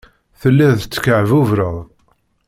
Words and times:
Telliḍ 0.39 0.73
tekkeɛbubreḍ. 0.77 1.75